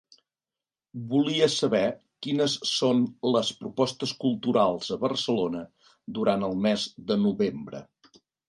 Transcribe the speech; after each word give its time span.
Volia 1.09 1.49
saber 1.55 1.81
quines 2.27 2.55
son 2.71 3.03
les 3.35 3.51
propostes 3.61 4.15
culturals 4.25 4.91
a 4.97 5.01
Barcelona 5.07 5.63
durant 6.19 6.49
el 6.53 6.61
mes 6.69 6.89
de 7.13 7.23
novembre. 7.29 7.89